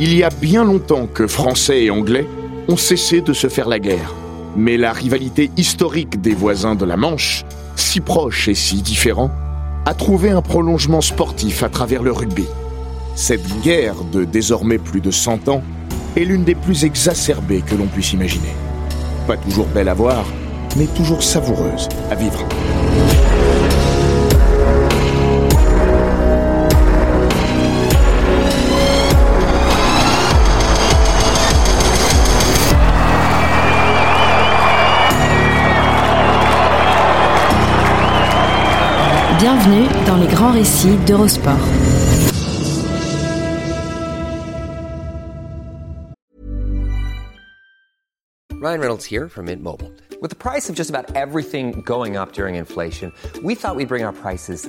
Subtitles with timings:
[0.00, 2.24] Il y a bien longtemps que Français et Anglais
[2.68, 4.14] ont cessé de se faire la guerre.
[4.56, 7.44] Mais la rivalité historique des voisins de la Manche,
[7.74, 9.32] si proche et si différent,
[9.86, 12.46] a trouvé un prolongement sportif à travers le rugby.
[13.16, 15.64] Cette guerre de désormais plus de 100 ans
[16.16, 18.54] est l'une des plus exacerbées que l'on puisse imaginer.
[19.26, 20.24] Pas toujours belle à voir,
[20.76, 22.46] mais toujours savoureuse à vivre.
[39.58, 41.58] Bienvenue dans les grands récits d'Eurosport.
[48.60, 49.90] Ryan Reynolds here from Mint Mobile.
[50.20, 54.04] With the price of just about everything going up during inflation, we thought we'd bring
[54.04, 54.68] our prices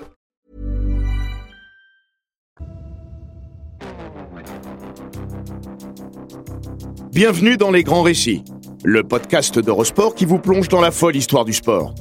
[7.13, 8.41] Bienvenue dans Les Grands Récits,
[8.85, 11.93] le podcast d'Eurosport qui vous plonge dans la folle histoire du sport.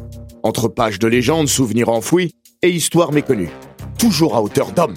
[0.44, 3.50] Entre pages de légendes, souvenirs enfouis et histoires méconnues.
[3.98, 4.94] Toujours à hauteur d'homme.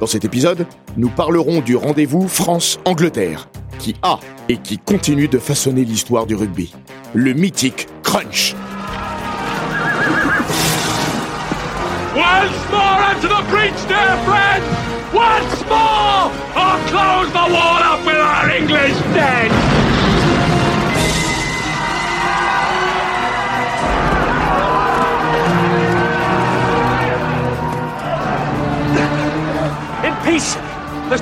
[0.00, 5.84] Dans cet épisode, nous parlerons du rendez-vous France-Angleterre, qui a et qui continue de façonner
[5.84, 6.72] l'histoire du rugby.
[7.12, 8.54] Le mythique Crunch.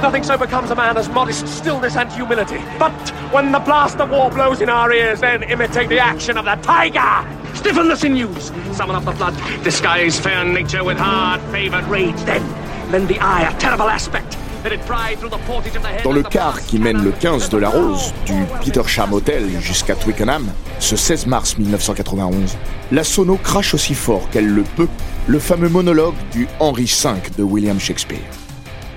[0.00, 2.56] There's nothing so becomes a man as modest stillness and humility.
[2.78, 2.92] But
[3.32, 6.54] when the blast of war blows in our ears, then imitate the action of the
[6.62, 7.28] tiger!
[7.54, 12.16] Stiffen the sinews, summon up the blood, disguise fair nature with hard favored rage.
[12.24, 12.42] Then
[12.90, 14.38] lend the eye a terrible aspect.
[14.64, 17.12] Let it pry through the portage of the head Dans le car qui mène le
[17.12, 17.38] cannon.
[17.38, 18.34] 15 de la Rose, du
[18.64, 22.56] Petersham Hotel jusqu'à Twickenham, ce 16 mars 1991,
[22.92, 24.88] la sono crache aussi fort qu'elle le peut
[25.26, 28.39] le fameux monologue du Henri V de William Shakespeare.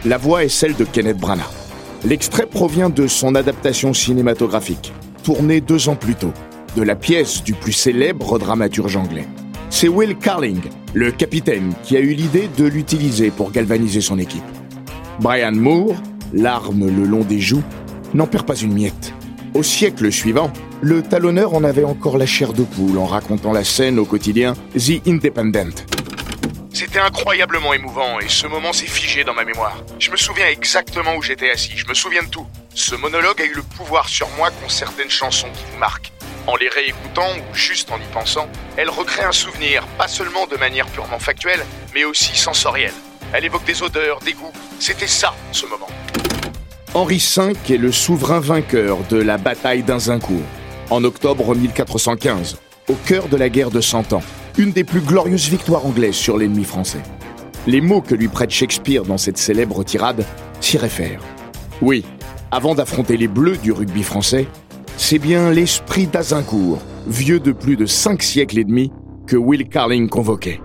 [0.05, 1.45] La voix est celle de Kenneth Branagh.
[2.03, 4.91] L'extrait provient de son adaptation cinématographique,
[5.23, 6.33] tournée deux ans plus tôt,
[6.75, 9.25] de la pièce du plus célèbre dramaturge anglais.
[9.69, 10.59] C'est Will Carling,
[10.93, 14.43] le capitaine, qui a eu l'idée de l'utiliser pour galvaniser son équipe.
[15.21, 15.95] Brian Moore,
[16.33, 17.63] l'arme le long des joues,
[18.13, 19.13] n'en perd pas une miette.
[19.53, 23.63] Au siècle suivant, le talonneur en avait encore la chair de poule en racontant la
[23.63, 25.92] scène au quotidien The Independent.
[26.73, 29.77] C'était incroyablement émouvant et ce moment s'est figé dans ma mémoire.
[29.99, 32.47] Je me souviens exactement où j'étais assis, je me souviens de tout.
[32.73, 36.11] Ce monologue a eu le pouvoir sur moi qu'ont certaines chansons qui vous marquent.
[36.47, 40.57] En les réécoutant ou juste en y pensant, elle recrée un souvenir, pas seulement de
[40.57, 41.63] manière purement factuelle,
[41.93, 42.93] mais aussi sensorielle.
[43.33, 44.51] Elle évoque des odeurs, des goûts.
[44.79, 45.87] C'était ça, ce moment.
[46.95, 50.41] Henri V est le souverain vainqueur de la bataille d'Azincourt,
[50.89, 52.57] en octobre 1415,
[52.89, 54.23] au cœur de la guerre de Cent Ans,
[54.57, 57.01] une des plus glorieuses victoires anglaises sur l'ennemi français.
[57.65, 60.25] Les mots que lui prête Shakespeare dans cette célèbre tirade
[60.59, 61.21] s'y réfèrent.
[61.81, 62.05] Oui,
[62.51, 64.47] avant d'affronter les Bleus du rugby français,
[64.97, 68.91] c'est bien l'esprit d'Azincourt, vieux de plus de cinq siècles et demi,
[69.25, 70.61] que Will Carling convoquait.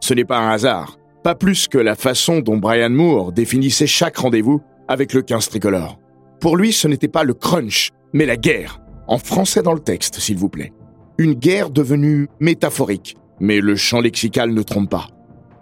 [0.00, 4.16] Ce n'est pas un hasard, pas plus que la façon dont Brian Moore définissait chaque
[4.16, 5.98] rendez-vous avec le 15 tricolore.
[6.40, 8.80] Pour lui, ce n'était pas le crunch, mais la guerre.
[9.06, 10.72] En français dans le texte, s'il vous plaît.
[11.18, 15.08] Une guerre devenue métaphorique, mais le champ lexical ne trompe pas.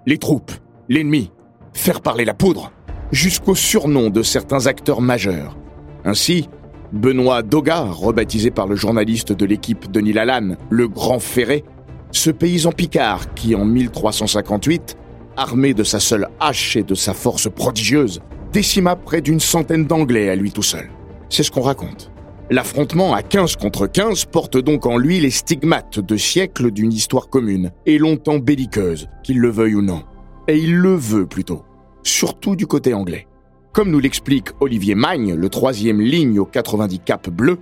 [0.07, 0.53] Les troupes,
[0.89, 1.33] l'ennemi,
[1.73, 2.71] faire parler la poudre,
[3.11, 5.57] jusqu'au surnom de certains acteurs majeurs.
[6.05, 6.49] Ainsi,
[6.93, 11.65] Benoît Doga, rebaptisé par le journaliste de l'équipe Denis Lalanne, le Grand Ferré,
[12.13, 14.97] ce paysan picard qui, en 1358,
[15.37, 18.21] armé de sa seule hache et de sa force prodigieuse,
[18.53, 20.91] décima près d'une centaine d'Anglais à lui tout seul.
[21.31, 22.12] C'est ce qu'on raconte.
[22.53, 27.31] L'affrontement à 15 contre 15 porte donc en lui les stigmates de siècles d'une histoire
[27.31, 30.05] commune, et longtemps belliqueuse, qu'il le veuille ou non.
[30.49, 31.65] Et il le veut plutôt,
[32.03, 33.27] surtout du côté anglais.
[33.73, 37.59] Comme nous l'explique Olivier Magne, le troisième ligne au 90 cap bleu,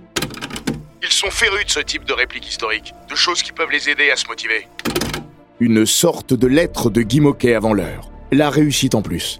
[1.01, 4.11] ils sont férus de ce type de réplique historique, de choses qui peuvent les aider
[4.11, 4.67] à se motiver.
[5.61, 8.11] Une sorte de lettre de Guy Moquet avant l'heure.
[8.33, 9.39] La réussite en plus.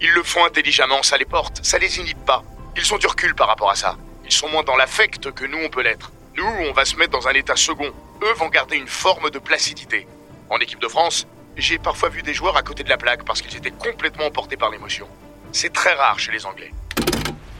[0.00, 2.42] Ils le font intelligemment, ça les porte, ça les inhibe pas.
[2.78, 3.98] Ils ont du recul par rapport à ça.
[4.24, 6.12] Ils sont moins dans l'affect que nous on peut l'être.
[6.36, 7.90] Nous, on va se mettre dans un état second.
[8.22, 10.06] Eux vont garder une forme de placidité.
[10.50, 11.26] En équipe de France,
[11.56, 14.56] j'ai parfois vu des joueurs à côté de la plaque parce qu'ils étaient complètement emportés
[14.56, 15.06] par l'émotion.
[15.52, 16.72] C'est très rare chez les Anglais.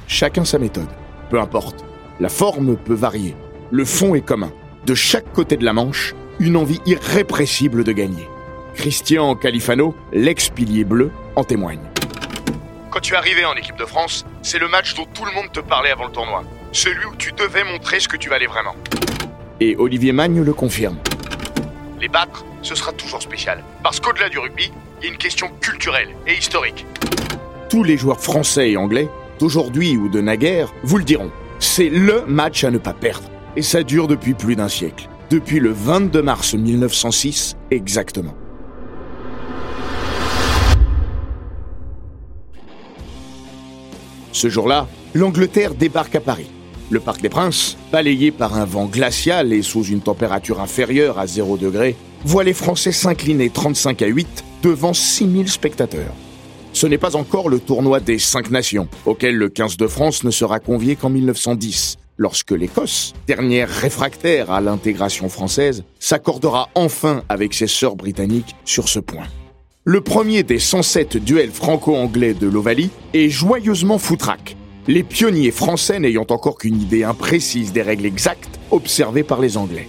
[0.08, 0.88] Chacun sa méthode.
[1.30, 1.84] Peu importe.
[2.18, 3.36] La forme peut varier.
[3.70, 4.52] Le fond est commun.
[4.86, 8.28] De chaque côté de la Manche, une envie irrépressible de gagner.
[8.74, 11.80] Christian Califano, l'ex-pilier bleu, en témoigne.
[12.94, 15.50] Quand tu es arrivé en équipe de France, c'est le match dont tout le monde
[15.52, 16.44] te parlait avant le tournoi.
[16.70, 18.76] Celui où tu devais montrer ce que tu valais vraiment.
[19.58, 20.96] Et Olivier Magne le confirme.
[22.00, 23.64] Les battre, ce sera toujours spécial.
[23.82, 24.70] Parce qu'au-delà du rugby,
[25.00, 26.86] il y a une question culturelle et historique.
[27.68, 29.08] Tous les joueurs français et anglais,
[29.40, 31.32] d'aujourd'hui ou de naguère, vous le diront.
[31.58, 33.28] C'est LE match à ne pas perdre.
[33.56, 35.08] Et ça dure depuis plus d'un siècle.
[35.30, 38.36] Depuis le 22 mars 1906 exactement.
[44.34, 46.50] Ce jour-là, l'Angleterre débarque à Paris.
[46.90, 51.28] Le Parc des Princes, balayé par un vent glacial et sous une température inférieure à
[51.28, 51.94] 0 degré,
[52.24, 56.12] voit les Français s'incliner 35 à 8 devant 6000 spectateurs.
[56.72, 60.32] Ce n'est pas encore le tournoi des cinq nations, auquel le 15 de France ne
[60.32, 67.68] sera convié qu'en 1910, lorsque l'Écosse, dernière réfractaire à l'intégration française, s'accordera enfin avec ses
[67.68, 69.28] sœurs britanniques sur ce point.
[69.86, 74.56] Le premier des 107 duels franco-anglais de l'Ovalie est joyeusement foutraque,
[74.88, 79.86] les pionniers français n'ayant encore qu'une idée imprécise des règles exactes observées par les Anglais.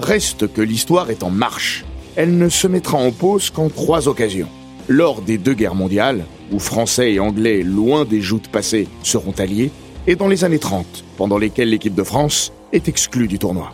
[0.00, 1.84] Reste que l'histoire est en marche.
[2.16, 4.48] Elle ne se mettra en pause qu'en trois occasions.
[4.88, 9.70] Lors des deux guerres mondiales, où Français et Anglais, loin des joutes passées, seront alliés,
[10.08, 13.72] et dans les années 30, pendant lesquelles l'équipe de France est exclue du tournoi.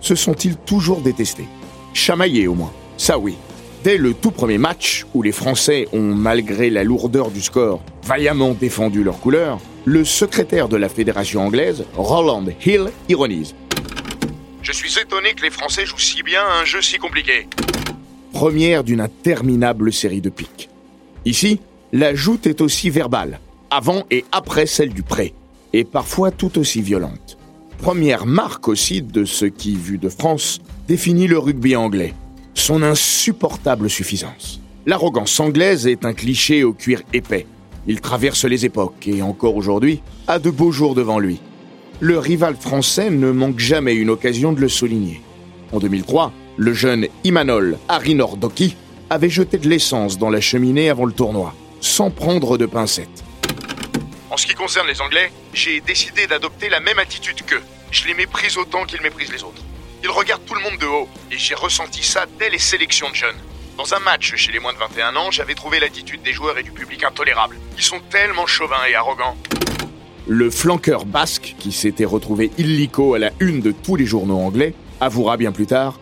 [0.00, 1.48] Se sont-ils toujours détestés?
[1.92, 3.36] Chamaillés au moins, ça oui.
[3.84, 8.54] Dès le tout premier match, où les Français ont, malgré la lourdeur du score, vaillamment
[8.54, 13.54] défendu leur couleur, le secrétaire de la fédération anglaise, Roland Hill, ironise.
[14.62, 17.46] Je suis étonné que les Français jouent si bien à un jeu si compliqué.
[18.32, 20.70] Première d'une interminable série de piques.
[21.26, 21.60] Ici,
[21.92, 23.38] la joute est aussi verbale,
[23.70, 25.34] avant et après celle du pré,
[25.74, 27.36] et parfois tout aussi violente.
[27.82, 32.14] Première marque aussi de ce qui, vu de France, définit le rugby anglais
[32.54, 34.60] son insupportable suffisance.
[34.86, 37.46] L'arrogance anglaise est un cliché au cuir épais.
[37.86, 41.40] Il traverse les époques et encore aujourd'hui a de beaux jours devant lui.
[42.00, 45.20] Le rival français ne manque jamais une occasion de le souligner.
[45.72, 48.76] En 2003, le jeune Imanol Arinordoki
[49.10, 53.24] avait jeté de l'essence dans la cheminée avant le tournoi, sans prendre de pincettes.
[54.30, 57.62] En ce qui concerne les Anglais, j'ai décidé d'adopter la même attitude qu'eux.
[57.90, 59.62] Je les méprise autant qu'ils méprisent les autres.
[60.04, 63.14] Il regarde tout le monde de haut, et j'ai ressenti ça dès les sélections de
[63.14, 63.38] jeunes.
[63.78, 66.62] Dans un match chez les moins de 21 ans, j'avais trouvé l'attitude des joueurs et
[66.62, 67.56] du public intolérable.
[67.78, 69.34] Ils sont tellement chauvins et arrogants.
[70.26, 74.74] Le flanqueur basque, qui s'était retrouvé illico à la une de tous les journaux anglais,
[75.00, 75.98] avouera bien plus tard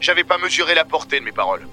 [0.00, 1.68] J'avais pas mesuré la portée de mes paroles.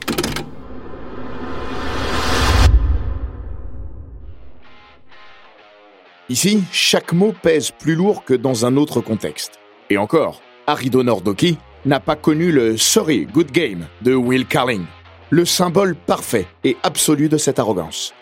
[6.29, 9.53] Ici, chaque mot pèse plus lourd que dans un autre contexte.
[9.89, 10.39] Et encore,
[10.71, 14.85] Arido Nordoki n'a pas connu le Sorry, good game de Will Carling,
[15.29, 18.13] le symbole parfait et absolu de cette arrogance.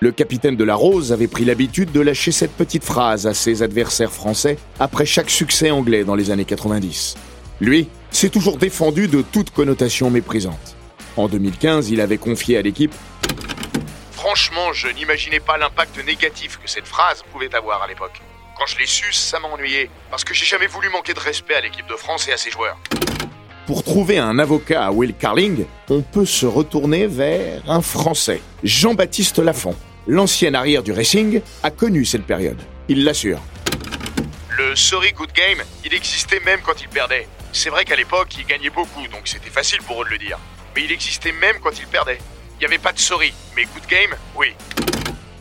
[0.00, 3.62] Le capitaine de la Rose avait pris l'habitude de lâcher cette petite phrase à ses
[3.62, 7.16] adversaires français après chaque succès anglais dans les années 90.
[7.60, 10.76] Lui s'est toujours défendu de toute connotation méprisante.
[11.18, 12.94] En 2015, il avait confié à l'équipe
[14.12, 18.22] Franchement, je n'imaginais pas l'impact négatif que cette phrase pouvait avoir à l'époque.
[18.58, 21.54] Quand je l'ai su, ça m'a ennuyé, parce que j'ai jamais voulu manquer de respect
[21.54, 22.76] à l'équipe de France et à ses joueurs.
[23.68, 29.38] Pour trouver un avocat à Will Carling, on peut se retourner vers un Français, Jean-Baptiste
[29.38, 29.76] Lafont.
[30.08, 32.60] L'ancien arrière du Racing a connu cette période.
[32.88, 33.38] Il l'assure.
[34.56, 37.28] Le sorry good game, il existait même quand il perdait.
[37.52, 40.38] C'est vrai qu'à l'époque, il gagnait beaucoup, donc c'était facile pour eux de le dire.
[40.74, 42.18] Mais il existait même quand il perdait.
[42.56, 44.48] Il n'y avait pas de sorry, mais good game, oui.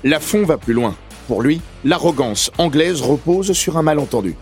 [0.04, 0.96] Lafont va plus loin.
[1.28, 4.36] Pour lui, l'arrogance anglaise repose sur un malentendu.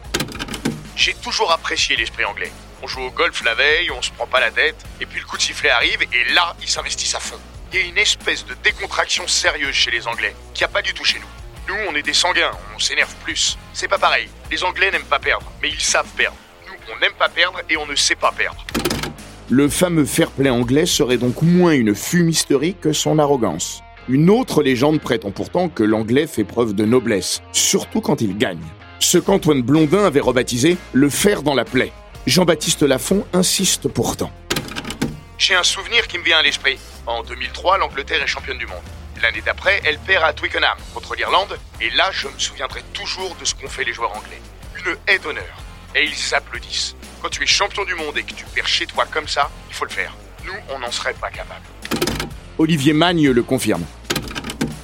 [0.96, 2.52] J'ai toujours apprécié l'esprit anglais.
[2.84, 5.26] On joue au golf la veille, on se prend pas la tête, et puis le
[5.26, 7.40] coup de sifflet arrive, et là, ils s'investissent à fond.
[7.74, 10.94] Il y a une espèce de décontraction sérieuse chez les Anglais, qui a pas du
[10.94, 11.74] tout chez nous.
[11.74, 13.58] Nous, on est des sanguins, on s'énerve plus.
[13.74, 14.30] C'est pas pareil.
[14.52, 16.38] Les Anglais n'aiment pas perdre, mais ils savent perdre.
[16.68, 18.64] Nous, on n'aime pas perdre et on ne sait pas perdre.
[19.50, 23.82] Le fameux fair play anglais serait donc moins une fumisterie que son arrogance.
[24.08, 28.62] Une autre légende prétend pourtant que l'anglais fait preuve de noblesse, surtout quand il gagne.
[29.00, 31.92] Ce qu'Antoine Blondin avait rebaptisé le fer dans la plaie.
[32.28, 34.32] Jean-Baptiste Lafont insiste pourtant.
[35.40, 36.78] J'ai un souvenir qui me vient à l'esprit.
[37.08, 38.78] En 2003, l'Angleterre est championne du monde.
[39.24, 43.46] L'année d'après, elle perd à Twickenham contre l'Irlande, et là, je me souviendrai toujours de
[43.46, 44.42] ce qu'ont fait les joueurs anglais.
[44.86, 45.58] une haie d'honneur.
[45.96, 46.96] Et ils applaudissent.
[47.24, 49.74] Quand tu es champion du monde et que tu perds chez toi comme ça, il
[49.74, 50.14] faut le faire.
[50.46, 51.66] Nous, on n'en serait pas capable.
[52.58, 53.86] Olivier Magne le confirme.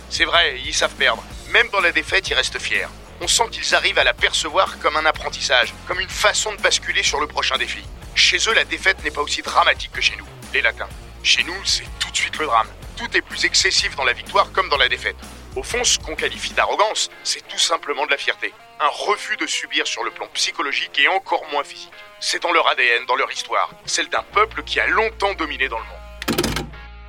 [0.10, 1.24] C'est vrai, ils savent perdre.
[1.54, 2.88] Même dans la défaite, ils restent fiers.
[3.22, 7.02] On sent qu'ils arrivent à la percevoir comme un apprentissage, comme une façon de basculer
[7.02, 7.80] sur le prochain défi.
[8.14, 10.90] Chez eux, la défaite n'est pas aussi dramatique que chez nous, les Latins.
[11.24, 12.68] Chez nous, c'est tout de suite le drame.
[12.98, 15.16] Tout est plus excessif dans la victoire comme dans la défaite.
[15.56, 18.54] Au fond, ce qu'on qualifie d'arrogance, c'est tout simplement de la fierté.
[18.82, 21.94] Un refus de subir sur le plan psychologique et encore moins physique.
[22.20, 25.80] C'est dans leur ADN, dans leur histoire, celle d'un peuple qui a longtemps dominé dans
[25.80, 26.01] le monde.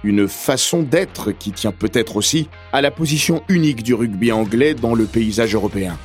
[0.04, 4.94] Une façon d'être qui tient peut-être aussi à la position unique du rugby anglais dans
[4.94, 5.97] le paysage européen.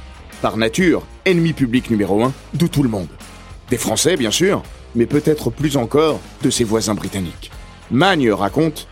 [0.41, 3.09] Par nature, ennemi public numéro un de tout le monde.
[3.71, 4.61] Des Français, bien sûr,
[4.93, 7.51] mais peut-être plus encore de ses voisins britanniques.
[7.89, 8.87] Magne raconte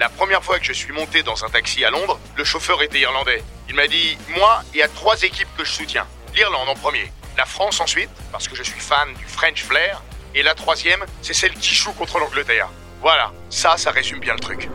[0.00, 3.00] La première fois que je suis monté dans un taxi à Londres, le chauffeur était
[3.00, 3.42] irlandais.
[3.68, 6.06] Il m'a dit Moi, il y a trois équipes que je soutiens.
[6.34, 10.02] L'Irlande en premier, la France ensuite, parce que je suis fan du French Flair,
[10.34, 12.68] et la troisième, c'est celle qui joue contre l'Angleterre.
[13.00, 14.68] Voilà, ça, ça résume bien le truc.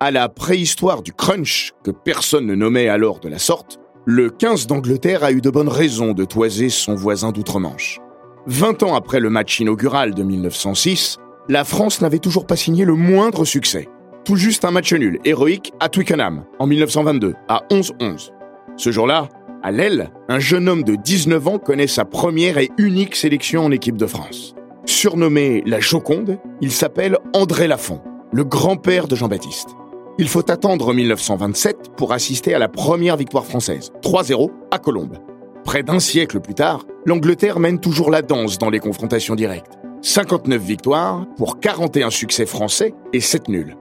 [0.00, 4.66] À la préhistoire du crunch, que personne ne nommait alors de la sorte, le 15
[4.66, 8.00] d'Angleterre a eu de bonnes raisons de toiser son voisin d'outre-Manche.
[8.46, 11.16] 20 ans après le match inaugural de 1906,
[11.48, 13.88] la France n'avait toujours pas signé le moindre succès.
[14.24, 18.30] Tout juste un match nul, héroïque, à Twickenham, en 1922, à 11-11.
[18.76, 19.28] Ce jour-là,
[19.64, 23.70] à l'aile, un jeune homme de 19 ans connaît sa première et unique sélection en
[23.70, 24.54] équipe de France.
[24.84, 29.70] Surnommé la Joconde, il s'appelle André Lafont, le grand-père de Jean-Baptiste.
[30.18, 35.16] Il faut attendre 1927 pour assister à la première victoire française, 3-0 à Colombes.
[35.64, 39.78] Près d'un siècle plus tard, l'Angleterre mène toujours la danse dans les confrontations directes.
[40.02, 43.76] 59 victoires pour 41 succès français et 7 nuls.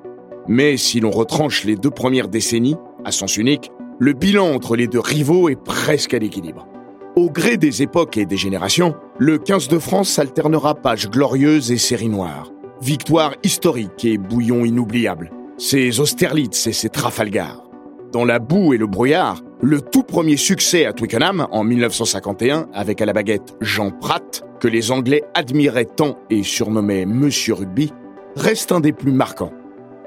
[0.47, 3.69] Mais si l'on retranche les deux premières décennies, à sens unique,
[3.99, 6.67] le bilan entre les deux rivaux est presque à l'équilibre.
[7.15, 11.77] Au gré des époques et des générations, le 15 de France s'alternera pages glorieuses et
[11.77, 12.51] séries noires.
[12.81, 15.31] Victoire historique et bouillon inoubliable.
[15.57, 17.63] Ses Austerlitz et ses Trafalgar.
[18.11, 22.99] Dans la boue et le brouillard, le tout premier succès à Twickenham en 1951 avec
[23.01, 27.93] à la baguette Jean Pratt, que les Anglais admiraient tant et surnommaient Monsieur Rugby,
[28.35, 29.53] reste un des plus marquants.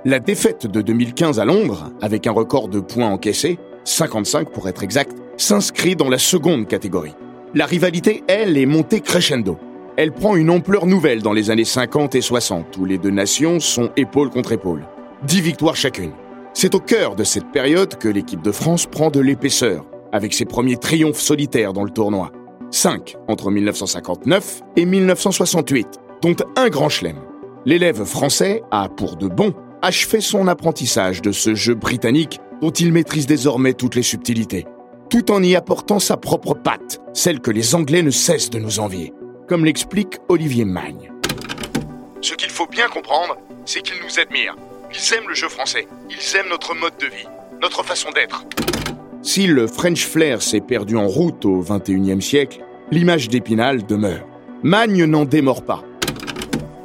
[0.04, 4.82] La défaite de 2015 à Londres, avec un record de points encaissés, 55 pour être
[4.82, 7.14] exact, s'inscrit dans la seconde catégorie.
[7.54, 9.58] La rivalité, elle, est montée crescendo.
[9.96, 13.60] Elle prend une ampleur nouvelle dans les années 50 et 60, où les deux nations
[13.60, 14.86] sont épaule contre épaule.
[15.22, 16.12] Dix victoires chacune.
[16.52, 20.44] C'est au cœur de cette période que l'équipe de France prend de l'épaisseur, avec ses
[20.44, 22.32] premiers triomphes solitaires dans le tournoi.
[22.70, 25.86] 5 entre 1959 et 1968,
[26.22, 27.16] dont un grand chelem.
[27.64, 32.92] L'élève français a, pour de bon, achevé son apprentissage de ce jeu britannique dont il
[32.92, 34.66] maîtrise désormais toutes les subtilités,
[35.10, 38.80] tout en y apportant sa propre patte, celle que les Anglais ne cessent de nous
[38.80, 39.12] envier,
[39.48, 41.12] comme l'explique Olivier Magne.
[42.20, 44.56] Ce qu'il faut bien comprendre, c'est qu'ils nous admirent,
[44.92, 45.86] ils aiment le jeu français.
[46.10, 47.26] Ils aiment notre mode de vie,
[47.60, 48.44] notre façon d'être.
[49.22, 54.26] Si le French flair s'est perdu en route au XXIe siècle, l'image d'Épinal demeure.
[54.62, 55.82] Magne n'en démord pas.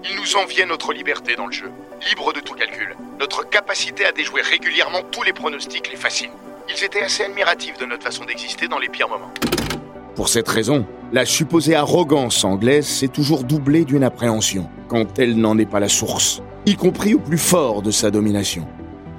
[0.04, 1.72] Ils nous enviaient notre liberté dans le jeu,
[2.10, 2.96] libre de tout calcul.
[3.20, 6.32] Notre capacité à déjouer régulièrement tous les pronostics les fascine.
[6.70, 9.32] Ils étaient assez admiratifs de notre façon d'exister dans les pires moments.
[10.16, 15.58] Pour cette raison, la supposée arrogance anglaise s'est toujours doublée d'une appréhension, quand elle n'en
[15.58, 18.68] est pas la source y compris au plus fort de sa domination,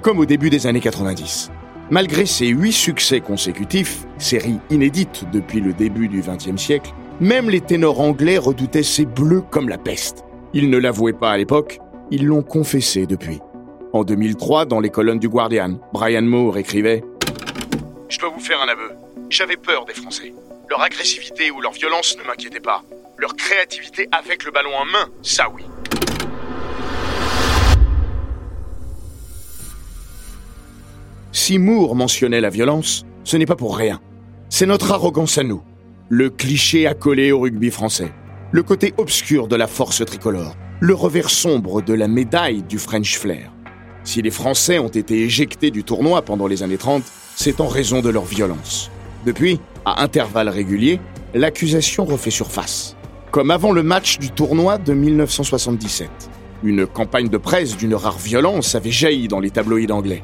[0.01, 1.51] comme au début des années 90.
[1.89, 7.61] Malgré ses huit succès consécutifs, série inédite depuis le début du XXe siècle, même les
[7.61, 10.23] ténors anglais redoutaient ces bleus comme la peste.
[10.53, 11.79] Ils ne l'avouaient pas à l'époque,
[12.11, 13.39] ils l'ont confessé depuis.
[13.93, 17.03] En 2003, dans les colonnes du Guardian, Brian Moore écrivait
[18.09, 18.91] Je dois vous faire un aveu.
[19.29, 20.33] J'avais peur des Français.
[20.69, 22.83] Leur agressivité ou leur violence ne m'inquiétait pas.
[23.17, 25.63] Leur créativité avec le ballon en main, ça oui.
[31.31, 33.99] Si Moore mentionnait la violence, ce n'est pas pour rien.
[34.49, 35.63] C'est notre arrogance à nous.
[36.09, 38.11] Le cliché accolé au rugby français.
[38.51, 40.55] Le côté obscur de la force tricolore.
[40.85, 43.53] Le revers sombre de la médaille du French Flair.
[44.03, 47.03] Si les Français ont été éjectés du tournoi pendant les années 30,
[47.37, 48.91] c'est en raison de leur violence.
[49.25, 50.99] Depuis, à intervalles réguliers,
[51.33, 52.97] l'accusation refait surface.
[53.31, 56.09] Comme avant le match du tournoi de 1977.
[56.65, 60.21] Une campagne de presse d'une rare violence avait jailli dans les tabloïds anglais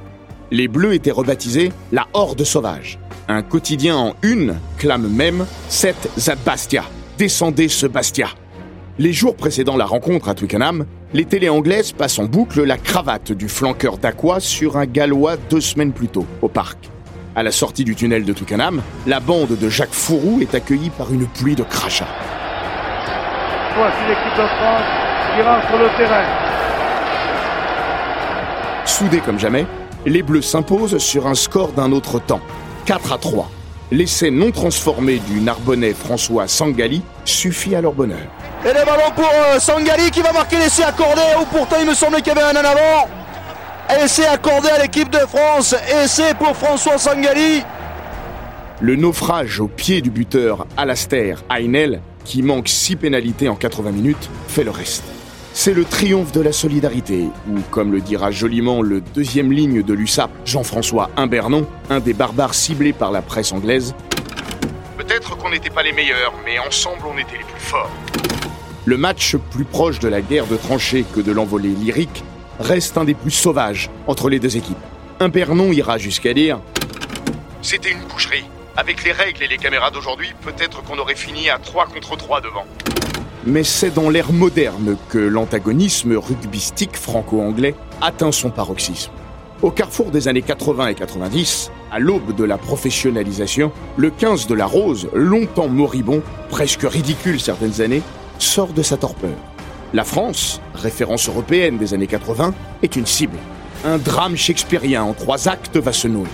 [0.52, 3.00] les Bleus étaient rebaptisés la Horde Sauvage.
[3.28, 6.10] Un quotidien en une clame même Cette
[6.46, 6.84] Bastia.
[7.18, 8.30] Descendez ce Bastia.
[9.00, 13.32] Les jours précédant la rencontre à Twickenham, les télés anglaises passent en boucle la cravate
[13.32, 16.90] du flanqueur d'Aqua sur un Gallois deux semaines plus tôt, au parc.
[17.34, 21.14] À la sortie du tunnel de Twickenham, la bande de Jacques Fourou est accueillie par
[21.14, 22.14] une pluie de crachats.
[23.78, 24.84] Voici l'équipe de France
[25.34, 26.26] qui rentre sur le terrain.
[28.84, 29.66] Soudés comme jamais,
[30.06, 32.42] les Bleus s'imposent sur un score d'un autre temps,
[32.86, 33.50] 4 à 3.
[33.92, 38.20] L'essai non transformé du Narbonnais François Sangali suffit à leur bonheur.
[38.64, 41.96] Et les ballons pour euh, Sangali qui va marquer l'essai accordé, ou pourtant il me
[41.96, 43.10] semblait qu'il y avait un en avant.
[44.04, 47.64] Essai accordé à l'équipe de France, essai pour François Sangali.
[48.80, 54.30] Le naufrage au pied du buteur Alastair Aynel, qui manque 6 pénalités en 80 minutes,
[54.48, 55.04] fait le reste.
[55.62, 59.94] C'est le triomphe de la solidarité, ou comme le dira joliment le deuxième ligne de
[59.94, 63.94] l'USAP, Jean-François Imbernon, un des barbares ciblés par la presse anglaise.
[64.98, 67.92] Peut-être qu'on n'était pas les meilleurs, mais ensemble on était les plus forts.
[68.86, 72.24] Le match plus proche de la guerre de tranchées que de l'envolée lyrique
[72.62, 74.78] reste un des plus sauvages entre les deux équipes.
[75.20, 76.62] Imbernon ira jusqu'à dire
[77.62, 78.46] C'était une boucherie.
[78.78, 82.40] Avec les règles et les caméras d'aujourd'hui, peut-être qu'on aurait fini à 3 contre 3
[82.40, 82.66] devant
[83.46, 89.12] mais c'est dans l'ère moderne que l'antagonisme rugbystique franco-anglais atteint son paroxysme.
[89.62, 94.56] Au carrefour des années 80 et 90, à l'aube de la professionnalisation, le 15 de
[94.56, 98.02] la Rose, longtemps moribond, presque ridicule certaines années,
[98.38, 99.36] sort de sa torpeur.
[99.94, 102.54] La France, référence européenne des années 80,
[102.84, 103.38] est une cible.
[103.84, 106.30] Un drame shakespearien en trois actes va se nouer.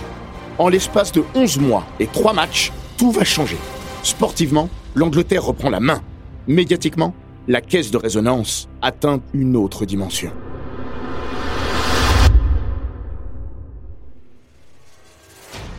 [0.58, 3.58] En l'espace de 11 mois et 3 matchs, tout va changer.
[4.02, 6.00] Sportivement, l'Angleterre reprend la main
[6.48, 7.12] Médiatiquement,
[7.48, 10.30] la caisse de résonance atteint une autre dimension.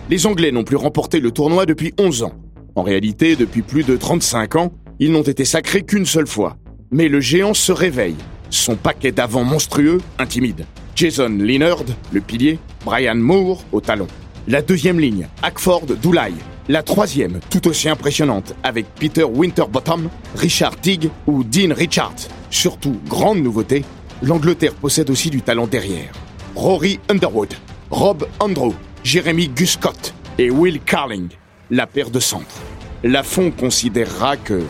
[0.09, 2.33] Les Anglais n'ont plus remporté le tournoi depuis 11 ans.
[2.75, 6.57] En réalité, depuis plus de 35 ans, ils n'ont été sacrés qu'une seule fois.
[6.91, 8.15] Mais le géant se réveille.
[8.49, 10.65] Son paquet d'avant monstrueux intimide.
[10.95, 14.07] Jason Linnard, le pilier, Brian Moore au talon.
[14.47, 16.33] La deuxième ligne, Hackford Doulay,
[16.69, 22.27] la troisième, tout aussi impressionnante, avec Peter Winterbottom, Richard Tigg ou Dean Richards.
[22.49, 23.85] Surtout, grande nouveauté,
[24.21, 26.11] l'Angleterre possède aussi du talent derrière.
[26.55, 27.53] Rory Underwood,
[27.89, 31.29] Rob Andrew, Jeremy Guscott et Will Carling,
[31.69, 32.55] la paire de centre.
[33.03, 34.63] Lafont considérera que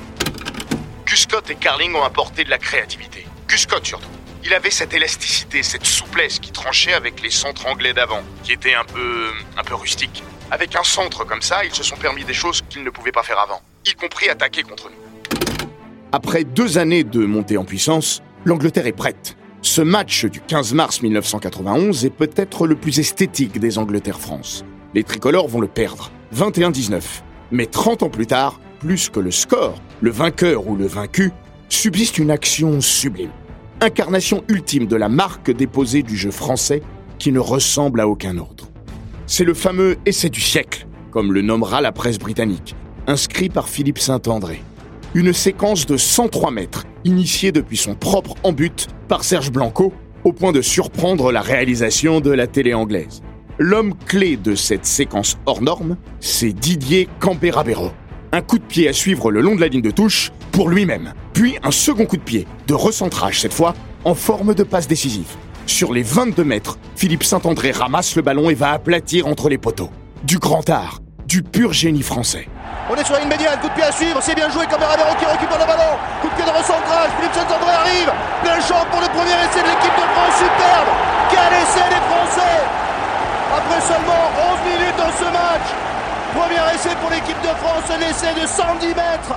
[1.06, 3.26] Guscott et Carling ont apporté de la créativité.
[3.48, 4.10] Guscott surtout.
[4.44, 8.76] Il avait cette élasticité, cette souplesse qui tranchait avec les centres anglais d'avant, qui étaient
[8.76, 10.24] un peu un peu rustiques.
[10.50, 13.24] Avec un centre comme ça, ils se sont permis des choses qu'ils ne pouvaient pas
[13.24, 15.68] faire avant, y compris attaquer contre nous.
[16.14, 19.36] Après deux années de montée en puissance, l'Angleterre est prête.
[19.62, 24.64] Ce match du 15 mars 1991 est peut-être le plus esthétique des Angleterre-France.
[24.94, 27.02] Les tricolores vont le perdre, 21-19.
[27.52, 31.34] Mais 30 ans plus tard, plus que le score, le vainqueur ou le vaincu,
[31.68, 33.32] subsiste une action sublime.
[33.82, 36.82] Incarnation ultime de la marque déposée du jeu français
[37.20, 38.67] qui ne ressemble à aucun autre.
[39.30, 44.00] C'est le fameux essai du siècle, comme le nommera la presse britannique, inscrit par Philippe
[44.00, 44.64] Saint-André.
[45.16, 49.92] Une séquence de 103 mètres, initiée depuis son propre embut par Serge Blanco,
[50.24, 53.22] au point de surprendre la réalisation de la télé anglaise.
[53.60, 57.92] L'homme clé de cette séquence hors norme, c'est Didier Camperabero.
[58.32, 61.14] Un coup de pied à suivre le long de la ligne de touche pour lui-même.
[61.34, 63.74] Puis un second coup de pied, de recentrage cette fois,
[64.06, 65.36] en forme de passe décisive.
[65.68, 69.92] Sur les 22 mètres, Philippe Saint-André ramasse le ballon et va aplatir entre les poteaux.
[70.24, 72.48] Du grand art, du pur génie français.
[72.90, 75.26] On est sur une médiane, coup de pied à suivre, c'est bien joué, Camberavero qui
[75.26, 78.10] récupère le ballon, coup de pied de recentrage, Philippe Saint-André arrive,
[78.42, 80.90] plein champ pour le premier essai de l'équipe de France, superbe.
[81.36, 82.58] Quel essai des Français.
[83.52, 84.24] Après seulement
[84.56, 85.68] 11 minutes dans ce match,
[86.32, 89.36] premier essai pour l'équipe de France, un essai de 110 mètres.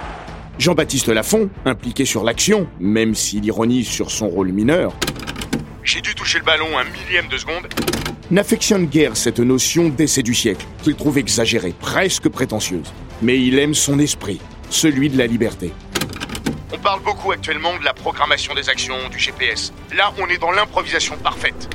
[0.60, 4.92] Jean-Baptiste Lafont, impliqué sur l'action, même s'il ironise sur son rôle mineur,
[5.84, 7.68] j'ai dû toucher le ballon un millième de seconde.
[8.30, 12.92] N'affectionne guère cette notion d'essai du siècle, qu'il trouve exagérée, presque prétentieuse.
[13.22, 14.40] Mais il aime son esprit,
[14.70, 15.72] celui de la liberté.
[16.72, 19.72] On parle beaucoup actuellement de la programmation des actions, du GPS.
[19.96, 21.68] Là, on est dans l'improvisation parfaite.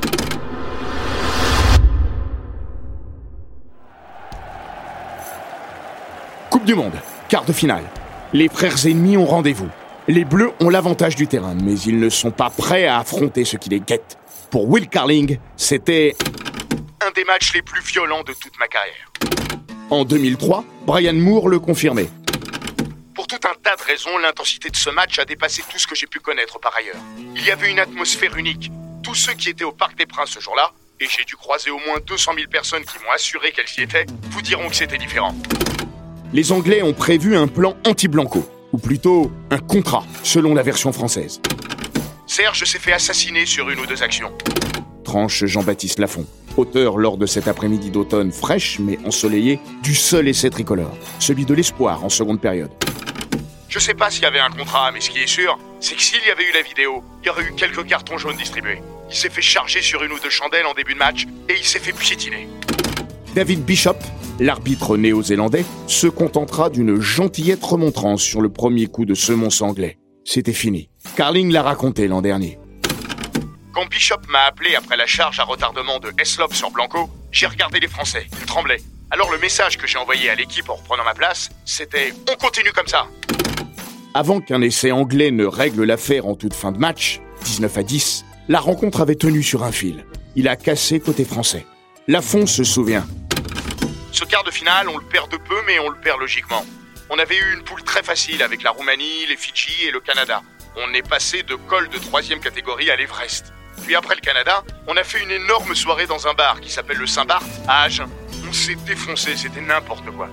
[6.49, 6.93] Coupe du Monde,
[7.27, 7.83] quart de finale.
[8.31, 9.69] Les frères ennemis ont rendez-vous.
[10.07, 13.57] Les Bleus ont l'avantage du terrain, mais ils ne sont pas prêts à affronter ce
[13.57, 14.19] qui les guette.
[14.51, 16.15] Pour Will Carling, c'était
[17.01, 19.11] un des matchs les plus violents de toute ma carrière.
[19.89, 22.07] En 2003, Brian Moore le confirmait.
[23.15, 25.95] Pour tout un tas de raisons, l'intensité de ce match a dépassé tout ce que
[25.95, 27.01] j'ai pu connaître par ailleurs.
[27.35, 28.71] Il y avait une atmosphère unique.
[29.01, 31.79] Tous ceux qui étaient au Parc des Princes ce jour-là, et j'ai dû croiser au
[31.79, 35.33] moins 200 000 personnes qui m'ont assuré qu'elles y étaient, vous diront que c'était différent.
[36.31, 41.39] Les Anglais ont prévu un plan anti-blanco ou plutôt un contrat, selon la version française.
[42.27, 44.33] Serge s'est fait assassiner sur une ou deux actions.
[45.05, 46.25] Tranche Jean-Baptiste Lafont,
[46.57, 51.53] auteur lors de cet après-midi d'automne fraîche mais ensoleillée du seul essai tricolore, celui de
[51.53, 52.71] l'espoir en seconde période.
[53.69, 56.01] Je sais pas s'il y avait un contrat, mais ce qui est sûr, c'est que
[56.01, 58.81] s'il y avait eu la vidéo, il y aurait eu quelques cartons jaunes distribués.
[59.09, 61.63] Il s'est fait charger sur une ou deux chandelles en début de match et il
[61.63, 62.49] s'est fait piétiner.
[63.35, 63.99] David Bishop,
[64.39, 69.97] l'arbitre néo-zélandais, se contentera d'une gentillette remontrance sur le premier coup de semonce anglais.
[70.23, 70.89] C'était fini.
[71.15, 72.57] Carling l'a raconté l'an dernier.
[73.73, 77.79] Quand Bishop m'a appelé après la charge à retardement de Heslop sur Blanco, j'ai regardé
[77.79, 78.27] les Français.
[78.39, 78.81] Ils tremblaient.
[79.11, 82.71] Alors le message que j'ai envoyé à l'équipe en reprenant ma place, c'était On continue
[82.71, 83.07] comme ça.
[84.13, 88.25] Avant qu'un essai anglais ne règle l'affaire en toute fin de match, 19 à 10,
[88.47, 90.05] la rencontre avait tenu sur un fil.
[90.35, 91.65] Il a cassé côté français.
[92.07, 93.05] Lafont se souvient.
[94.15, 96.65] Ce quart de finale, on le perd de peu, mais on le perd logiquement.
[97.09, 100.41] On avait eu une poule très facile avec la Roumanie, les Fidji et le Canada.
[100.77, 103.51] On est passé de col de troisième catégorie à l'Everest.
[103.83, 106.95] Puis après le Canada, on a fait une énorme soirée dans un bar qui s'appelle
[106.95, 108.07] le Saint-Barth à Agen.
[108.47, 110.29] On s'est défoncé, c'était n'importe quoi.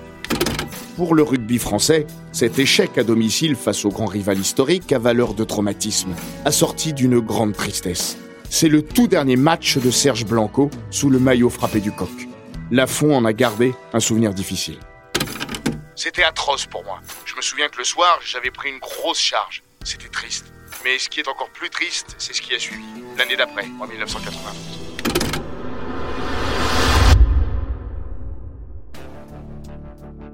[0.94, 5.34] Pour le rugby français, cet échec à domicile face au grand rival historique a valeur
[5.34, 6.14] de traumatisme,
[6.44, 8.16] assorti d'une grande tristesse.
[8.48, 12.28] C'est le tout dernier match de Serge Blanco sous le maillot frappé du coq.
[12.72, 14.78] Lafont en a gardé un souvenir difficile.
[15.94, 17.00] C'était atroce pour moi.
[17.26, 19.62] Je me souviens que le soir, j'avais pris une grosse charge.
[19.84, 20.46] C'était triste.
[20.82, 22.82] Mais ce qui est encore plus triste, c'est ce qui a suivi,
[23.18, 24.78] l'année d'après, en 1992.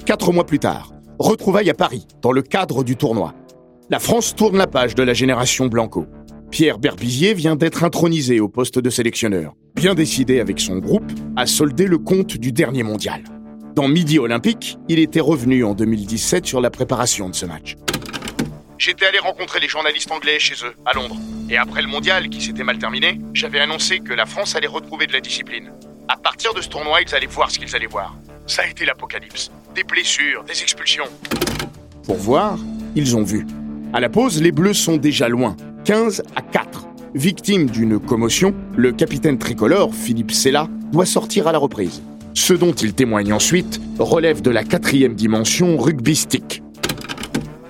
[0.07, 3.35] Quatre mois plus tard, retrouvailles à Paris, dans le cadre du tournoi.
[3.90, 6.07] La France tourne la page de la génération Blanco.
[6.53, 11.46] Pierre Berbizier vient d'être intronisé au poste de sélectionneur, bien décidé avec son groupe à
[11.46, 13.22] solder le compte du dernier mondial.
[13.76, 17.76] Dans Midi Olympique, il était revenu en 2017 sur la préparation de ce match.
[18.76, 21.16] J'étais allé rencontrer les journalistes anglais chez eux, à Londres.
[21.48, 25.06] Et après le mondial, qui s'était mal terminé, j'avais annoncé que la France allait retrouver
[25.06, 25.70] de la discipline.
[26.08, 28.16] À partir de ce tournoi, ils allaient voir ce qu'ils allaient voir.
[28.48, 29.52] Ça a été l'apocalypse.
[29.76, 31.08] Des blessures, des expulsions.
[32.02, 32.58] Pour voir,
[32.96, 33.46] ils ont vu.
[33.92, 36.88] À la pause, les Bleus sont déjà loin, 15 à 4.
[37.14, 42.02] Victime d'une commotion, le capitaine tricolore, Philippe Sella, doit sortir à la reprise.
[42.34, 46.62] Ce dont il témoigne ensuite relève de la quatrième dimension rugbystique.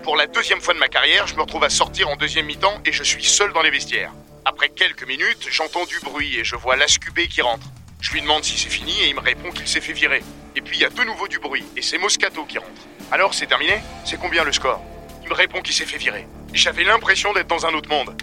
[0.03, 2.81] Pour la deuxième fois de ma carrière, je me retrouve à sortir en deuxième mi-temps
[2.85, 4.13] et je suis seul dans les vestiaires.
[4.45, 7.67] Après quelques minutes, j'entends du bruit et je vois Lascubé qui rentre.
[8.01, 10.23] Je lui demande si c'est fini et il me répond qu'il s'est fait virer.
[10.57, 12.83] Et puis il y a de nouveau du bruit et c'est Moscato qui rentre.
[13.13, 13.75] Alors c'est terminé?
[14.05, 14.83] C'est combien le score?
[15.23, 16.27] Il me répond qu'il s'est fait virer.
[16.53, 18.15] J'avais l'impression d'être dans un autre monde.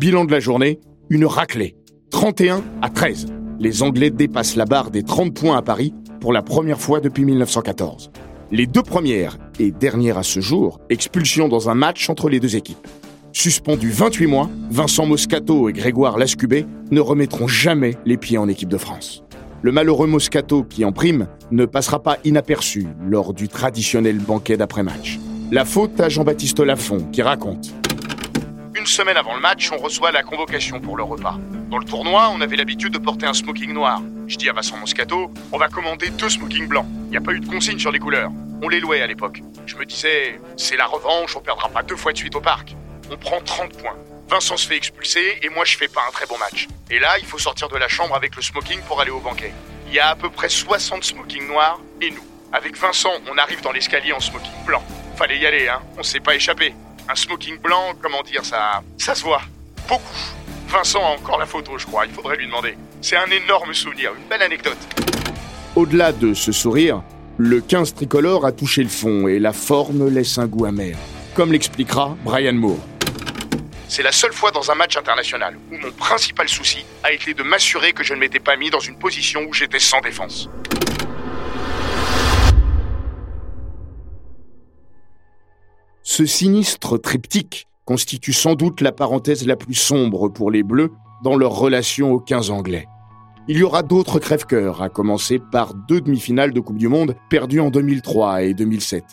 [0.00, 1.76] Bilan de la journée, une raclée.
[2.10, 3.26] 31 à 13.
[3.58, 7.26] Les Anglais dépassent la barre des 30 points à Paris pour la première fois depuis
[7.26, 8.10] 1914.
[8.50, 12.56] Les deux premières et dernières à ce jour, expulsions dans un match entre les deux
[12.56, 12.88] équipes.
[13.34, 18.70] Suspendus 28 mois, Vincent Moscato et Grégoire Lascubé ne remettront jamais les pieds en équipe
[18.70, 19.22] de France.
[19.60, 25.18] Le malheureux Moscato, qui en prime, ne passera pas inaperçu lors du traditionnel banquet d'après-match.
[25.52, 27.74] La faute à Jean-Baptiste Lafont, qui raconte
[28.74, 31.36] Une semaine avant le match, on reçoit la convocation pour le repas.
[31.70, 34.00] Dans le tournoi, on avait l'habitude de porter un smoking noir.
[34.28, 36.86] Je dis à Vincent Moscato, on va commander deux smokings blancs.
[37.06, 38.30] Il n'y a pas eu de consigne sur les couleurs.
[38.62, 39.42] On les louait à l'époque.
[39.66, 42.76] Je me disais, c'est la revanche, on perdra pas deux fois de suite au parc.
[43.10, 43.96] On prend 30 points.
[44.28, 46.68] Vincent se fait expulser et moi je fais pas un très bon match.
[46.90, 49.52] Et là, il faut sortir de la chambre avec le smoking pour aller au banquet.
[49.88, 52.24] Il y a à peu près 60 smokings noirs et nous.
[52.52, 54.84] Avec Vincent, on arrive dans l'escalier en smoking blanc.
[55.16, 55.82] Fallait y aller, hein.
[55.98, 56.72] On s'est pas échappé.
[57.08, 59.42] Un smoking blanc, comment dire, ça, ça se voit.
[59.88, 60.02] Beaucoup.
[60.68, 62.06] Vincent a encore la photo, je crois.
[62.06, 62.76] Il faudrait lui demander.
[63.00, 64.78] C'est un énorme souvenir, une belle anecdote.
[65.74, 67.02] Au-delà de ce sourire,
[67.38, 70.96] le 15 tricolore a touché le fond et la forme laisse un goût amer.
[71.34, 72.78] Comme l'expliquera Brian Moore.
[73.88, 77.42] C'est la seule fois dans un match international où mon principal souci a été de
[77.42, 80.48] m'assurer que je ne m'étais pas mis dans une position où j'étais sans défense.
[86.12, 90.90] Ce sinistre triptyque constitue sans doute la parenthèse la plus sombre pour les Bleus
[91.22, 92.88] dans leur relation aux 15 Anglais.
[93.46, 97.60] Il y aura d'autres crève-cœurs, à commencer par deux demi-finales de Coupe du Monde perdues
[97.60, 99.04] en 2003 et 2007,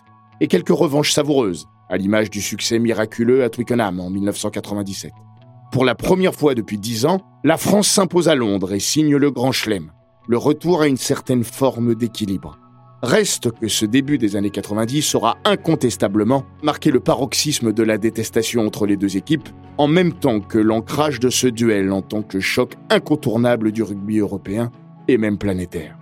[0.41, 5.11] et quelques revanches savoureuses, à l'image du succès miraculeux à Twickenham en 1997.
[5.71, 9.29] Pour la première fois depuis dix ans, la France s'impose à Londres et signe le
[9.29, 9.91] Grand Chelem,
[10.27, 12.57] le retour à une certaine forme d'équilibre.
[13.03, 18.65] Reste que ce début des années 90 aura incontestablement marqué le paroxysme de la détestation
[18.65, 22.39] entre les deux équipes, en même temps que l'ancrage de ce duel en tant que
[22.39, 24.71] choc incontournable du rugby européen
[25.07, 25.95] et même planétaire.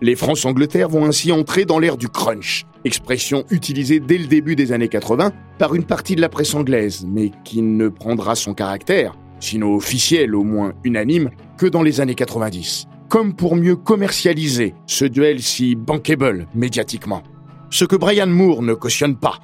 [0.00, 4.72] Les France-Angleterre vont ainsi entrer dans l'ère du crunch, expression utilisée dès le début des
[4.72, 9.14] années 80 par une partie de la presse anglaise, mais qui ne prendra son caractère,
[9.40, 15.04] sinon officiel au moins unanime, que dans les années 90, comme pour mieux commercialiser ce
[15.04, 17.24] duel si bankable médiatiquement.
[17.68, 19.40] Ce que Brian Moore ne cautionne pas.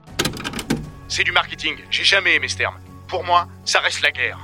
[1.09, 2.76] C'est du marketing, j'ai jamais aimé ce terme.
[3.09, 4.42] Pour moi, ça reste la guerre.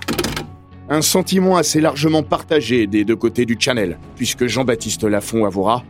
[0.91, 5.85] Un sentiment assez largement partagé des deux côtés du channel, puisque Jean-Baptiste Lafont avouera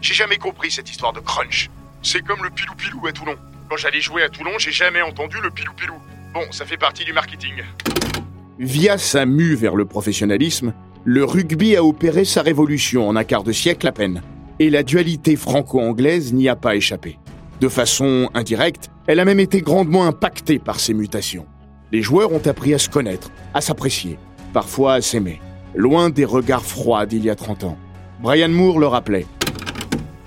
[0.00, 1.70] J'ai jamais compris cette histoire de crunch.
[2.02, 3.34] C'est comme le pilou-pilou à Toulon.
[3.68, 5.96] Quand j'allais jouer à Toulon, j'ai jamais entendu le pilou-pilou.
[6.32, 7.64] Bon, ça fait partie du marketing.
[8.60, 10.72] Via sa mue vers le professionnalisme,
[11.10, 14.20] le rugby a opéré sa révolution en un quart de siècle à peine.
[14.58, 17.18] Et la dualité franco-anglaise n'y a pas échappé.
[17.62, 21.46] De façon indirecte, elle a même été grandement impactée par ces mutations.
[21.92, 24.18] Les joueurs ont appris à se connaître, à s'apprécier,
[24.52, 25.40] parfois à s'aimer,
[25.74, 27.78] loin des regards froids d'il y a 30 ans.
[28.20, 29.24] Brian Moore le rappelait.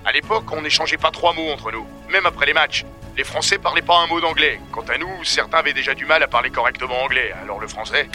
[0.04, 2.84] À l'époque, on n'échangeait pas trois mots entre nous, même après les matchs.
[3.16, 4.58] Les Français parlaient pas un mot d'anglais.
[4.72, 8.08] Quant à nous, certains avaient déjà du mal à parler correctement anglais, alors le français.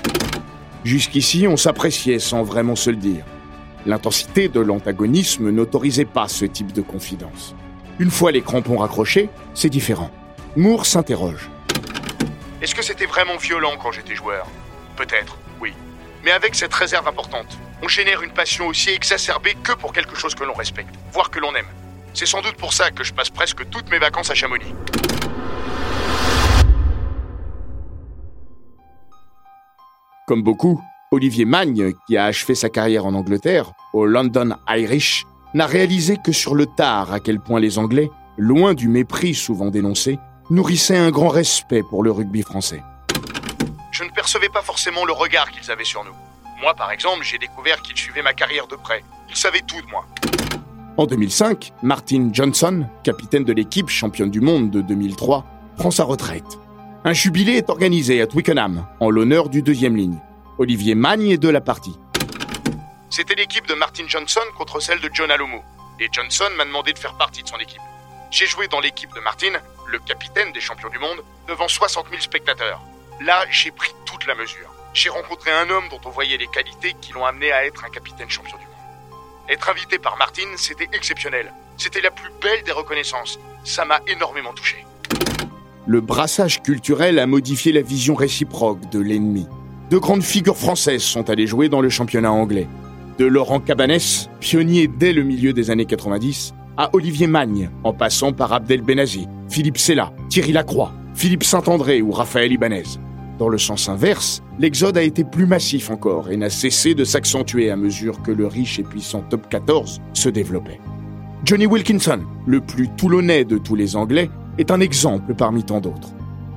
[0.83, 3.25] Jusqu'ici, on s'appréciait sans vraiment se le dire.
[3.85, 7.55] L'intensité de l'antagonisme n'autorisait pas ce type de confidence.
[7.99, 10.11] Une fois les crampons raccrochés, c'est différent.
[10.55, 11.49] Moore s'interroge.
[12.61, 14.47] Est-ce que c'était vraiment violent quand j'étais joueur?
[14.95, 15.73] Peut-être, oui.
[16.23, 20.35] Mais avec cette réserve importante, on génère une passion aussi exacerbée que pour quelque chose
[20.35, 21.67] que l'on respecte, voire que l'on aime.
[22.13, 24.73] C'est sans doute pour ça que je passe presque toutes mes vacances à Chamonix.
[30.27, 35.65] Comme beaucoup, Olivier Magne, qui a achevé sa carrière en Angleterre, au London Irish, n'a
[35.65, 40.19] réalisé que sur le tard à quel point les Anglais, loin du mépris souvent dénoncé,
[40.49, 42.83] nourrissaient un grand respect pour le rugby français.
[43.93, 46.11] Je ne percevais pas forcément le regard qu'ils avaient sur nous.
[46.61, 49.05] Moi, par exemple, j'ai découvert qu'ils suivaient ma carrière de près.
[49.29, 50.05] Ils savaient tout de moi.
[50.97, 55.45] En 2005, Martin Johnson, capitaine de l'équipe championne du monde de 2003,
[55.77, 56.59] prend sa retraite.
[57.07, 60.19] Un jubilé est organisé à Twickenham en l'honneur du deuxième ligne.
[60.57, 61.97] Olivier Magne est de la partie.
[63.09, 65.63] C'était l'équipe de Martin Johnson contre celle de John Alomo.
[66.01, 67.79] Et Johnson m'a demandé de faire partie de son équipe.
[68.29, 69.53] J'ai joué dans l'équipe de Martin,
[69.87, 72.81] le capitaine des champions du monde, devant 60 000 spectateurs.
[73.21, 74.69] Là, j'ai pris toute la mesure.
[74.93, 77.89] J'ai rencontré un homme dont on voyait les qualités qui l'ont amené à être un
[77.89, 79.21] capitaine champion du monde.
[79.47, 81.53] Être invité par Martin, c'était exceptionnel.
[81.77, 83.39] C'était la plus belle des reconnaissances.
[83.63, 84.85] Ça m'a énormément touché.
[85.89, 89.47] Le brassage culturel a modifié la vision réciproque de l'ennemi.
[89.89, 92.67] De grandes figures françaises sont allées jouer dans le championnat anglais.
[93.17, 98.33] De Laurent Cabanès, pionnier dès le milieu des années 90, à Olivier Magne, en passant
[98.33, 102.83] par Abdel Benazi, Philippe Sella, Thierry Lacroix, Philippe Saint-André ou Raphaël Ibanez.
[103.39, 107.71] Dans le sens inverse, l'exode a été plus massif encore et n'a cessé de s'accentuer
[107.71, 110.81] à mesure que le riche et puissant top 14 se développait.
[111.45, 116.09] Johnny Wilkinson, le plus toulonnais de tous les Anglais, est un exemple parmi tant d'autres.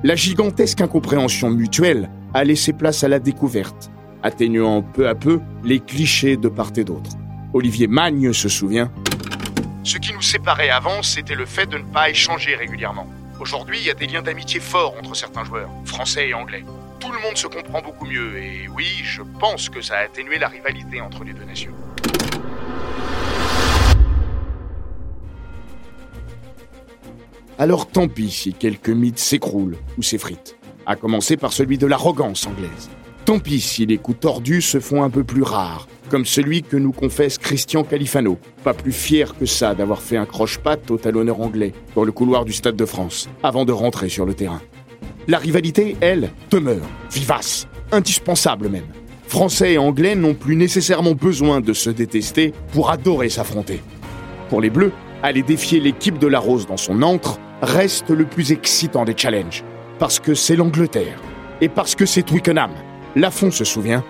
[0.03, 3.91] La gigantesque incompréhension mutuelle a laissé place à la découverte,
[4.23, 7.11] atténuant peu à peu les clichés de part et d'autre.
[7.53, 8.91] Olivier Magne se souvient.
[9.83, 13.07] Ce qui nous séparait avant, c'était le fait de ne pas échanger régulièrement.
[13.39, 16.63] Aujourd'hui, il y a des liens d'amitié forts entre certains joueurs, français et anglais.
[16.99, 20.37] Tout le monde se comprend beaucoup mieux et oui, je pense que ça a atténué
[20.37, 21.73] la rivalité entre les deux nations.
[27.61, 32.47] Alors tant pis si quelques mythes s'écroulent ou s'effritent, à commencer par celui de l'arrogance
[32.47, 32.89] anglaise.
[33.23, 36.75] Tant pis si les coups tordus se font un peu plus rares, comme celui que
[36.75, 41.39] nous confesse Christian Califano, pas plus fier que ça d'avoir fait un croche-patte au talonneur
[41.39, 44.61] anglais dans le couloir du Stade de France, avant de rentrer sur le terrain.
[45.27, 48.87] La rivalité, elle, demeure, vivace, indispensable même.
[49.27, 53.83] Français et Anglais n'ont plus nécessairement besoin de se détester pour adorer s'affronter.
[54.49, 58.51] Pour les Bleus, aller défier l'équipe de la Rose dans son antre reste le plus
[58.51, 59.63] excitant des challenges.
[59.99, 61.19] Parce que c'est l'Angleterre.
[61.61, 62.71] Et parce que c'est Twickenham.
[63.15, 64.03] Lafont se souvient.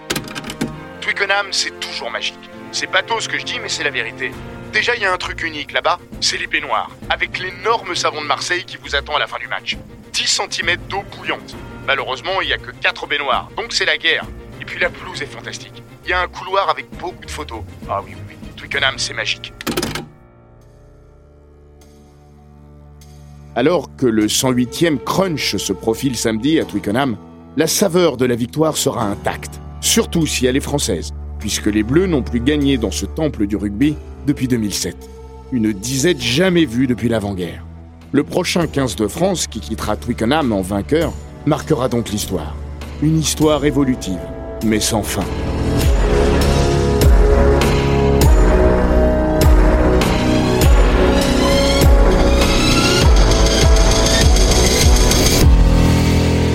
[1.01, 2.39] Twickenham, c'est toujours magique.
[2.71, 4.31] C'est bateau ce que je dis, mais c'est la vérité.
[4.71, 8.27] Déjà, il y a un truc unique là-bas, c'est les baignoires, avec l'énorme savon de
[8.27, 9.75] Marseille qui vous attend à la fin du match.
[10.13, 11.57] 10 cm d'eau bouillante.
[11.85, 14.23] Malheureusement, il n'y a que 4 baignoires, donc c'est la guerre.
[14.61, 15.83] Et puis la pelouse est fantastique.
[16.05, 17.63] Il y a un couloir avec beaucoup de photos.
[17.89, 18.49] Ah oui, oui, oui.
[18.55, 19.51] Twickenham, c'est magique.
[23.55, 27.17] Alors que le 108e crunch se profile samedi à Twickenham,
[27.57, 32.07] la saveur de la victoire sera intacte, surtout si elle est française, puisque les Bleus
[32.07, 34.95] n'ont plus gagné dans ce temple du rugby depuis 2007.
[35.51, 37.65] Une disette jamais vue depuis l'avant-guerre.
[38.13, 41.11] Le prochain 15 de France, qui quittera Twickenham en vainqueur,
[41.45, 42.55] marquera donc l'histoire.
[43.01, 44.19] Une histoire évolutive,
[44.63, 45.25] mais sans fin.